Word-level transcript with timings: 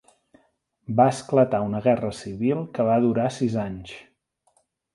Va 0.99 1.05
esclatar 1.15 1.59
una 1.67 1.81
guerra 1.89 2.11
civil 2.21 2.65
que 2.79 2.89
va 2.89 2.99
durar 3.07 3.29
sis 3.39 3.61
anys. 3.69 3.95